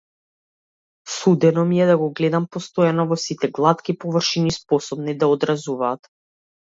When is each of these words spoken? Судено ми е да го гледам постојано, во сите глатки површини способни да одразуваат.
Судено 1.15 1.65
ми 1.65 1.81
е 1.81 1.85
да 1.91 1.97
го 2.03 2.07
гледам 2.19 2.47
постојано, 2.57 3.05
во 3.11 3.17
сите 3.25 3.51
глатки 3.59 3.95
површини 4.05 4.55
способни 4.59 5.17
да 5.25 5.31
одразуваат. 5.37 6.15